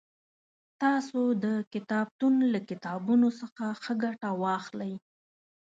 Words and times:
تاسو 0.81 1.21
د 1.43 1.45
کتابتون 1.73 2.33
له 2.53 2.59
کتابونو 2.69 3.27
څخه 3.41 3.65
ښه 3.81 3.93
ګټه 4.03 4.29
واخلئ 4.41 4.93